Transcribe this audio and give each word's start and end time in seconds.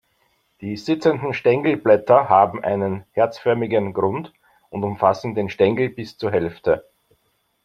Die 0.61 0.77
sitzenden 0.77 1.31
Stängelblätter 1.31 2.27
haben 2.27 2.63
einen 2.63 3.05
herzförmigen 3.11 3.93
Grund 3.93 4.33
und 4.71 4.83
umfassen 4.83 5.35
den 5.35 5.47
Stängel 5.51 5.89
bis 5.89 6.17
zur 6.17 6.31
Hälfte. 6.31 6.83